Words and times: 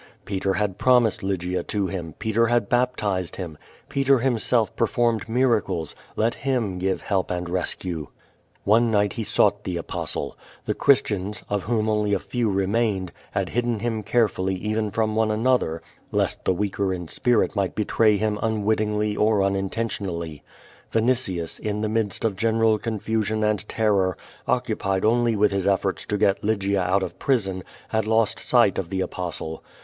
Peter 0.25 0.55
had 0.55 0.79
])romised 0.79 1.21
Lj'gia 1.21 1.61
to 1.67 1.85
him; 1.85 2.15
Peter 2.17 2.47
had 2.47 2.67
baptized 2.67 3.35
him; 3.35 3.55
Peter 3.87 4.17
himself 4.17 4.75
per 4.75 4.87
formed 4.87 5.29
miracles; 5.29 5.93
let 6.15 6.33
him 6.33 6.79
give 6.79 7.01
help 7.01 7.29
and 7.29 7.47
rescue. 7.51 8.07
One 8.63 8.89
night 8.89 9.13
he 9.13 9.23
sought 9.23 9.63
the 9.63 9.77
Apostle. 9.77 10.35
The 10.65 10.73
Christians, 10.73 11.43
of 11.49 11.65
Qvo 11.65 11.65
rADif^. 11.65 11.65
3^5 11.65 11.65
whom 11.75 11.89
only 11.89 12.13
a 12.15 12.19
tew 12.19 12.49
remained, 12.49 13.11
had 13.33 13.49
hidden 13.49 13.77
him 13.81 14.01
carefully 14.01 14.55
even 14.55 14.89
from 14.89 15.15
one 15.15 15.29
another, 15.29 15.83
leet 16.11 16.35
the 16.45 16.51
weaker 16.55 16.91
in 16.91 17.05
sjnrit 17.05 17.55
might 17.55 17.75
betray 17.75 18.17
him 18.17 18.39
unwittingly 18.41 19.15
or 19.15 19.43
unintentionally. 19.43 20.41
Vinitius, 20.91 21.59
in 21.59 21.81
the 21.81 21.87
midst 21.89 22.25
of 22.25 22.35
general 22.35 22.79
confusion 22.79 23.43
and 23.43 23.69
terror, 23.69 24.17
occupied 24.47 25.05
only 25.05 25.35
with 25.35 25.51
his 25.51 25.67
elforts 25.67 26.07
to 26.07 26.17
get 26.17 26.43
Lygia 26.43 26.81
out 26.81 27.03
of 27.03 27.19
prison, 27.19 27.63
had 27.89 28.07
lost 28.07 28.39
sight 28.39 28.79
of 28.79 28.89
the 28.89 29.01
Apostle. 29.01 29.63